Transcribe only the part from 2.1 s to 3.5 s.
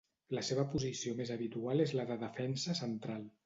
de defensa central.